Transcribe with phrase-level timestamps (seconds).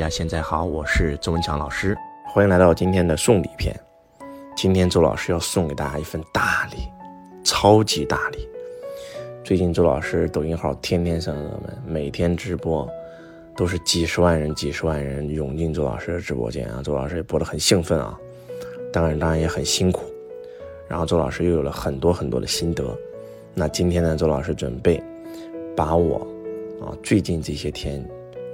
[0.00, 1.94] 大家现在好，我是周文强老师，
[2.24, 3.78] 欢迎来到今天的送礼篇。
[4.56, 6.78] 今天周老师要送给大家一份大礼，
[7.44, 8.48] 超级大礼。
[9.44, 12.88] 最近周老师抖音号天天上热门，每天直播
[13.54, 16.80] 都是几十万人、几十万人涌进周老师的直播间啊！
[16.82, 18.18] 周老师也播得很兴奋啊，
[18.90, 20.06] 当然当然也很辛苦。
[20.88, 22.96] 然后周老师又有了很多很多的心得。
[23.52, 24.98] 那今天呢，周老师准备
[25.76, 26.26] 把我
[26.80, 28.02] 啊最近这些天。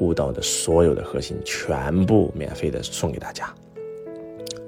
[0.00, 3.54] 悟到的所有的核心全部免费的送给大家，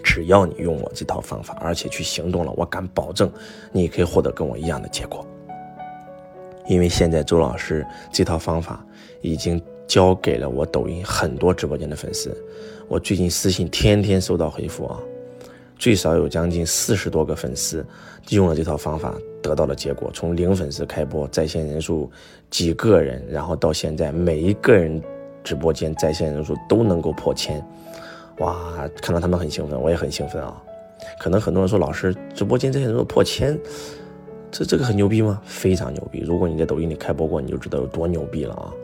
[0.03, 3.31] 只要你用我这套方法，而且去行动了，我敢保证
[3.73, 5.27] 你可以获得跟我一样的结果。
[6.69, 8.85] 因为现在周老师这套方法
[9.21, 12.37] 已经交给了我抖音很多直播间的粉丝，
[12.87, 15.01] 我最近私信天天收到回复啊，
[15.77, 17.85] 最少有将近四十多个粉丝
[18.31, 22.09] 用了这套方法得到了结果，从零粉丝开播在线人数
[22.49, 25.03] 几个人，然后到现在每一个人。
[25.47, 27.65] 直播间在线人数都能够破千，
[28.39, 28.57] 哇！
[29.01, 30.61] 看到他们很兴奋，我也很兴奋啊。
[31.21, 33.57] 可能很多人说，老师直播间在线人数破千，
[34.51, 35.41] 这这个很牛逼吗？
[35.45, 36.19] 非常牛逼！
[36.27, 38.75] 如果你在抖音里开播过，你就知道有多牛逼了啊！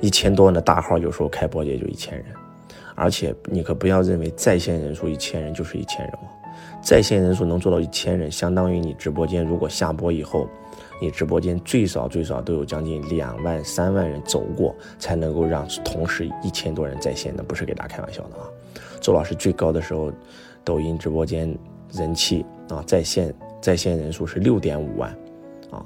[0.00, 2.26] 一千多万的大号，有时候开播也就一千人，
[2.96, 6.26] 而且你可不要认为在线人数一千人就是一千人哦，
[6.82, 10.48] 在线人数能做到一千人，相当于你直播间如果下播以后。
[11.00, 18.44] 你直播间最少最少都有将近两万三万人走过，才能够让同时一千多人在线，那不是给大家开玩笑的啊！
[19.00, 20.12] 周老师最高的时候，
[20.62, 21.56] 抖音直播间
[21.90, 25.10] 人气啊，在线在线人数是六点五万
[25.70, 25.82] 啊，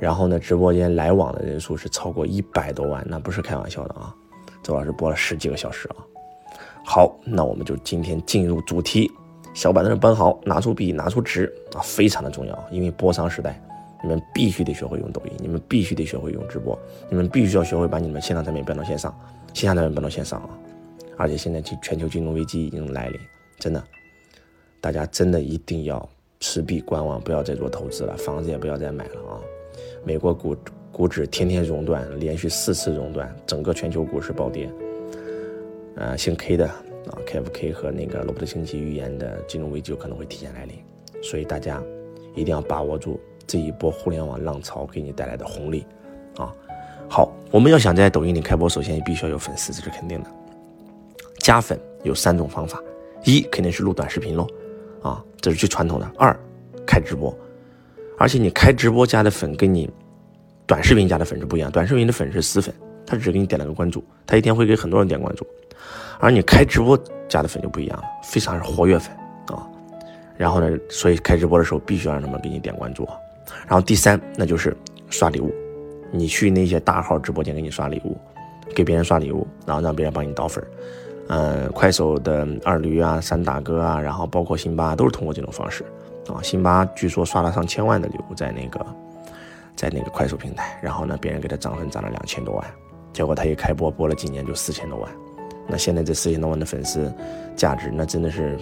[0.00, 4.12] 然后呢，直播间来往的人数是超过一百多万，那不是开玩笑的啊！
[4.64, 5.96] 周老师播了十几个小时啊。
[6.84, 9.08] 好，那我们就今天进入主题，
[9.54, 13.60] 小板凳搬好，拿出笔，拿出纸啊，非常的重要，因为播商时代。
[14.02, 19.12] 你们必须得学会用抖音，你们必须得学会用直播，你们必须要学会把你们线上产品搬到线上，
[19.54, 20.50] 线下产品搬到线上啊！
[21.16, 23.18] 而且现在全球金融危机已经来临，
[23.58, 23.82] 真的，
[24.80, 26.08] 大家真的一定要
[26.40, 29.40] 持币观望，不要再做投资了，房子也不要再买了啊！
[30.04, 30.56] 美国股
[30.92, 34.70] 股指天天熔断，连续四次熔断，整个全球股市暴跌。
[35.96, 40.76] 呃，姓 K 的啊，KFK 和那个罗伯特清崎预言的金融危机有可能会提前来临，
[41.22, 41.82] 所以大家
[42.34, 43.18] 一定要把握住。
[43.46, 45.86] 这一波互联网浪潮给你带来的红利，
[46.36, 46.52] 啊，
[47.08, 50.30] 好，我们要想在抖音里开播，首先必须要有粉丝，这是肯定的。
[51.38, 52.82] 加粉有三种方法，
[53.24, 54.46] 一肯定是录短视频喽，
[55.00, 56.10] 啊，这是最传统的。
[56.18, 56.36] 二，
[56.84, 57.32] 开直播，
[58.18, 59.88] 而且你开直播加的粉跟你
[60.66, 62.74] 短视频加的粉是不一样，短视频的粉是死粉，
[63.06, 65.46] 他只给你点了个关注，他一天会给很多人点关注，
[66.18, 66.98] 而你开直播
[67.28, 69.14] 加的粉就不一样了，非常是活跃粉
[69.46, 69.68] 啊。
[70.36, 73.16] 然后呢，所以开直播的时候必须要让他们给你点关注啊。
[73.66, 74.76] 然后第三，那就是
[75.10, 75.52] 刷礼物，
[76.10, 78.16] 你去那些大号直播间给你刷礼物，
[78.74, 80.66] 给别人刷礼物，然后让别人帮你导粉儿
[81.28, 85.84] 嗯，快手的二驴啊、三大哥啊，然后包括辛巴都是通过这种方式
[86.28, 86.40] 啊。
[86.42, 88.84] 辛巴据说刷了上千万的礼物在那个，
[89.74, 92.64] 在那个快手平台，然后呢，别人给他涨粉涨了两千多万，
[93.12, 95.10] 结果他一开播播了几年就四千多万，
[95.66, 97.12] 那现在这四千多万的粉丝
[97.56, 98.56] 价值，那真的是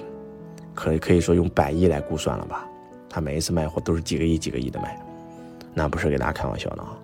[0.75, 2.67] 可以可以说用百亿来估算了吧。
[3.15, 5.01] 他每一次卖货都是几个亿、几个亿的卖，
[5.73, 6.99] 那不是给大家开玩笑的啊。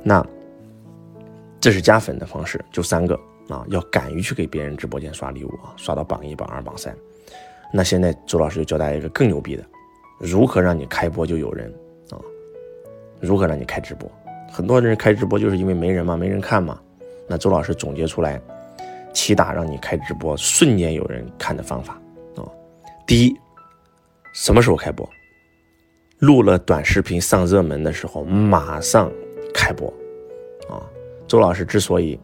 [0.00, 0.24] 那
[1.60, 3.18] 这是加粉的方式，就三个
[3.48, 6.96] 啊，要敢于去给别人直播间刷礼物啊，刷到榜一、榜二、榜三。
[7.72, 9.64] 那现在周老师就教大家一个更牛逼的，
[10.20, 11.68] 如何让你开播就有人
[12.10, 12.22] 啊？
[13.20, 14.08] 如何让你开直播？
[14.52, 16.78] 很多人开直播就是因为没人嘛，没人看嘛。
[17.26, 18.40] 那周老师总结出来
[19.12, 22.00] 七大让你开直播瞬间有人看的方法
[22.36, 22.46] 啊。
[23.04, 23.36] 第一。
[24.40, 25.06] 什么时候开播？
[26.20, 29.10] 录了短视频上热门的时候，马上
[29.52, 29.92] 开播。
[30.68, 30.78] 啊，
[31.26, 32.16] 周老师之所以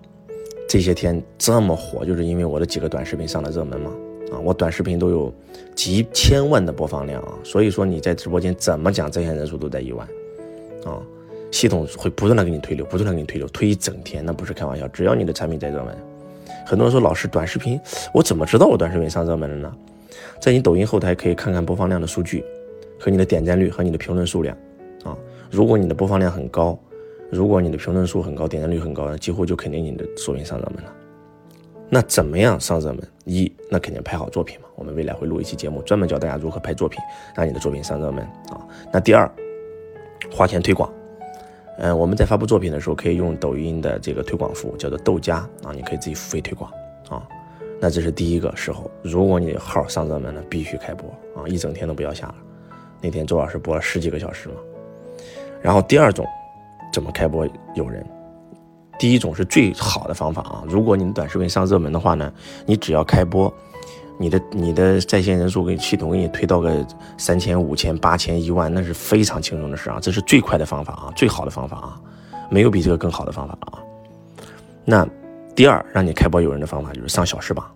[0.68, 3.90] 这些天这么火，就是因为我的几个短视频上了热门嘛。
[4.30, 5.34] 啊，我短视频都有
[5.74, 10.06] 几千万的播放量啊，所以说你在直播间怎么讲，在线人数都在一万。
[10.84, 11.02] 啊，
[11.50, 14.86] 系统会不断的给你推流，不断的给你推流，推一整天，那不是开玩笑。
[14.86, 15.98] 只要你的产品在热门，
[16.64, 17.80] 很多人说老师短视频，
[18.12, 19.76] 我怎么知道我短视频上热门了呢？
[20.40, 22.44] 在你抖音后台可以看看播放量的数据，
[22.98, 24.56] 和你的点赞率和你的评论数量，
[25.04, 25.16] 啊，
[25.50, 26.78] 如果你的播放量很高，
[27.30, 30.92] 如果你的评论数很高，点赞率很高，那几乎就肯定你的作品上热门了。
[31.88, 33.02] 那怎么样上热门？
[33.24, 34.66] 一，那肯定拍好作品嘛。
[34.74, 37.00] 我们未来会录一期节目，专门教大家如何拍作品，
[37.36, 38.60] 让你的作品上热门啊。
[38.92, 39.30] 那第二，
[40.32, 40.92] 花钱推广。
[41.78, 46.70] 嗯，我们在发布作品的时候，可以用抖音的这个推广服务，叫做豆家啊，你可以自己付费推广
[47.08, 47.26] 啊。
[47.80, 52.34] 那这是第一个时候，如果你号上热门了，必须开播啊，一整天都不要下了。
[53.00, 54.54] 那天周老师播了十几个小时嘛。
[55.60, 56.26] 然后第二种，
[56.92, 58.04] 怎么开播有人？
[58.98, 60.64] 第一种是最好的方法啊。
[60.66, 62.32] 如果你短视频上热门的话呢，
[62.64, 63.52] 你只要开播，
[64.18, 66.86] 你的你的在线人数给系统给你推到个
[67.18, 69.98] 三千、五千、八千、一万，那是非常轻松的事啊。
[70.00, 72.00] 这是最快的方法啊，最好的方法啊，
[72.48, 73.82] 没有比这个更好的方法了啊。
[74.84, 75.08] 那
[75.54, 77.70] 第二，让你开播有人的方法就是上小时榜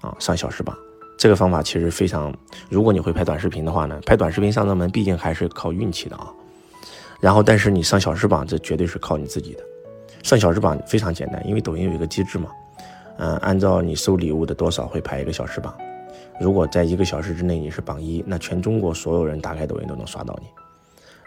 [0.00, 0.76] 啊，上小时榜。
[1.18, 2.32] 这个方法其实非常，
[2.68, 6.32] 如果你会拍短视频的话呢，拍短视频上热门毕竟还是靠运气的啊。
[7.20, 9.64] 然后，但是你上小时榜，这绝对是靠你自己的。
[10.22, 12.50] 上小时榜非常简单，因为抖音有一个机制嘛，
[13.18, 15.76] 嗯，按照你收礼物的多少会排一个小时榜。
[16.40, 20.46] 如果在一个小时之内你是榜一，那全中国所有人打开抖音都能刷到你。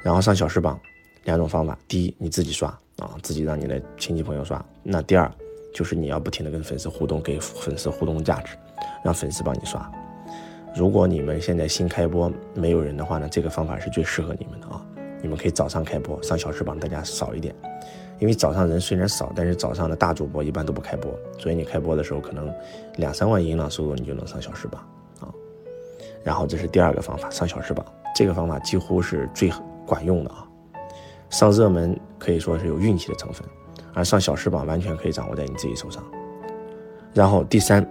[0.01, 0.79] 然后上小时榜，
[1.25, 5.29] 两种方法：第一，你自己刷啊，自己让你的亲戚朋友刷；那第二，
[5.75, 8.55] 就是你要不停的跟粉丝互动，给粉丝互动价值，
[9.03, 9.91] 让粉丝帮你刷。
[10.73, 14.81] 如果你们现在新开播没有人的话呢，这个方法是最适合你们的啊。
[15.21, 17.53] 你们可以早上开播上小时榜，大家少一点，
[18.19, 22.53] 因为早上人虽然少，但是早上的大主播一般都不开播，所以你开播的时候可能
[22.95, 24.81] 两三万音浪收入你就能上小时榜
[25.19, 25.27] 啊。
[26.23, 27.85] 然后这是第二个方法，上小时榜，
[28.15, 29.51] 这个方法几乎是最
[29.85, 30.47] 管用的啊。
[31.29, 33.45] 上热门可以说是有运气的成分，
[33.95, 36.03] 而上小时榜完全可以掌握在你自己手上。
[37.13, 37.81] 然后第三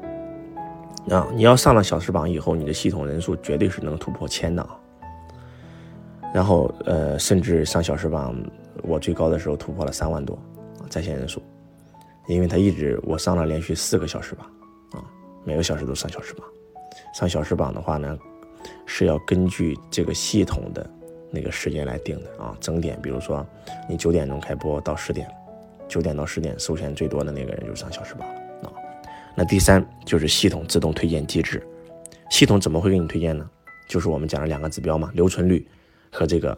[1.10, 4.78] 啊，你要上了小时榜以后，你的系统人数绝对是能突破千的啊。
[6.32, 8.36] 然后，呃，甚至上小时榜，
[8.82, 10.38] 我最高的时候突破了三万多
[10.90, 11.42] 在线人数，
[12.26, 14.46] 因为他一直我上了连续四个小时榜，
[14.92, 15.04] 啊，
[15.44, 16.46] 每个小时都上小时榜。
[17.14, 18.18] 上小时榜的话呢，
[18.84, 20.88] 是要根据这个系统的
[21.30, 23.46] 那个时间来定的啊，整点，比如说
[23.88, 25.28] 你九点钟开播到十点，
[25.88, 28.28] 九点到十点收钱最多的那个人就上小时榜
[28.62, 28.72] 了啊。
[29.36, 31.62] 那第三就是系统自动推荐机制，
[32.30, 33.48] 系统怎么会给你推荐呢？
[33.88, 35.66] 就是我们讲的两个指标嘛，留存率。
[36.16, 36.56] 和这个，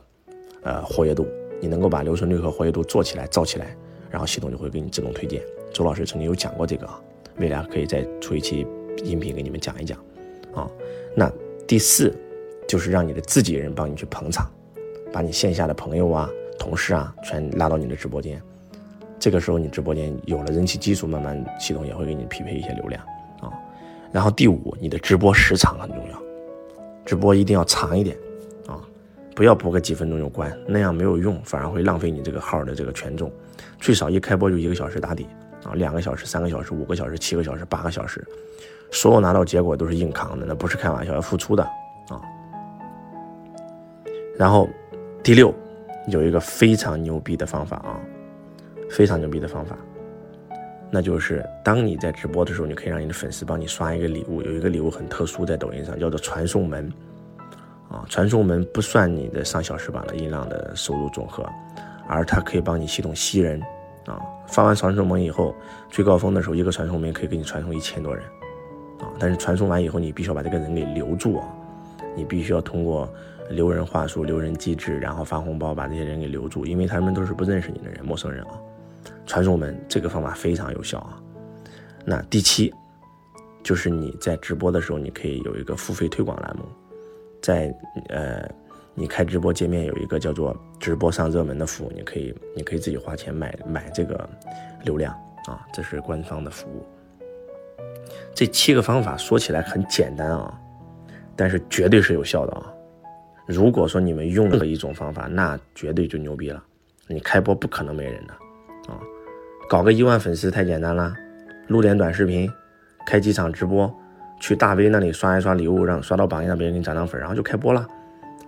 [0.65, 1.27] 呃，活跃度，
[1.63, 3.75] 你能够把留存率和活跃度做起来、造起来，
[4.11, 5.43] 然后系统就会给你自动推荐。
[5.73, 7.01] 周老师曾经有讲过这个啊，
[7.39, 8.67] 未来可以再出一期
[9.03, 9.99] 音频给你们讲一讲
[10.55, 10.71] 啊。
[11.15, 11.33] 那
[11.67, 12.15] 第四
[12.69, 14.47] 就是让你的自己人帮你去捧场，
[15.11, 18.39] 把你线下的朋友啊、同事啊全拉到你的直播间。
[19.27, 23.03] 这个时候你直播间有了人气基础，慢慢系统也会给你匹配一些流量
[23.41, 23.51] 啊。
[24.13, 26.23] 然后第五，你的直播时长很重要，
[27.05, 28.17] 直播一定要长一点。
[28.69, 28.79] 啊
[29.35, 33.29] 不要播个几分钟就关，那样没有用，反而会浪费你这个号的这个权重。
[33.81, 35.27] 最少一开播就一个小时打底
[35.65, 38.25] 啊，两个小时、三个小时、五个小时、七个小时、八个小时，
[38.93, 41.65] 所有拿到结果都是硬扛的，那不是开玩笑，要付出的
[42.11, 42.23] 啊。
[44.39, 44.69] 然后
[45.21, 45.53] 第六，
[46.07, 47.99] 有一个非常牛逼的方法啊，
[48.91, 49.77] 非常牛逼的方法，
[50.91, 56.93] 那就是当你在直播的时候，你可以让你的粉丝帮你刷一个礼物，有一个礼物很特殊，在抖音上叫做传送门。
[57.89, 61.49] 啊，传送门不算你的上小时榜的音浪的收入总和，
[62.09, 63.63] 而它可以帮你系统吸人。
[64.07, 65.55] 啊，发完传送门以后，
[65.89, 68.25] 最高峰的时候，一个传送门可以给你传送一千多人。
[68.99, 71.47] 啊，但是传送完以后，你必须要把这个人给留住啊，
[72.17, 73.09] 你必须要通过
[73.51, 78.51] 留人话术、留人机制，然后发红包把这些人给留住，因为他们都是不认识你的人，陌生人啊。
[79.27, 81.21] 传送门这个方法非常有效啊。
[82.05, 82.73] 那第七，
[83.63, 86.65] 就是你在直播的时候，你可以有一个付费推广栏目。
[87.43, 87.73] 在
[88.09, 88.49] 呃，
[88.95, 94.29] 你开直播界面有一个叫做“直播上热门”的服务，你可以你可以自己花钱买买这个
[94.85, 95.13] 流量
[95.47, 96.85] 啊，这是官方的服务。
[98.35, 100.61] 这七个方法说起来很简单啊，
[101.37, 102.73] 但是绝对是有效的啊。
[103.47, 106.63] 如果说你们用了一种方法，那绝对就牛逼了。
[107.07, 108.35] 你开播不可能没人的
[108.93, 108.99] 啊，
[109.69, 111.13] 搞个一万粉丝太简单了，
[111.67, 112.49] 录点短视频，
[113.05, 113.93] 开几场直播。
[114.39, 117.87] 去大 V 那里刷一刷礼物，让刷到榜一，让别人给你涨涨粉，然后就开播了，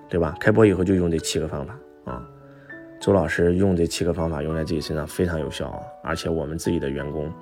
[0.09, 0.37] 对吧？
[0.39, 2.23] 开播以后就用这七个方法啊。
[3.01, 7.33] 周老师用这七个方法用在自己身上非常有效啊，而且我们自己的员工、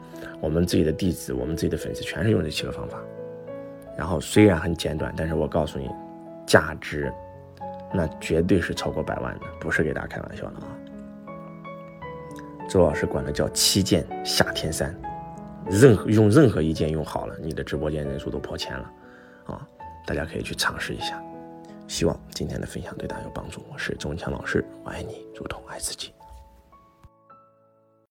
[0.41, 2.99] 我们自己的弟子、我们自己的粉丝全是用这七个方法。
[3.97, 5.91] 然后虽然很简短，但是我告诉你，
[6.47, 7.13] 价值
[7.93, 10.76] 那绝对是超过百万的，不是给大家开玩笑的啊。
[12.69, 14.95] 周老师管它叫七剑下天山。
[15.69, 18.93] 任何用任何一件用好了，你的直播间人数都破千了，
[19.47, 19.69] 啊，
[20.07, 21.21] 大家可以去尝试一下。
[21.89, 23.61] 希望今天的分享对大家有帮助。
[23.73, 26.13] 我是周文强老师，我爱你如同爱自己。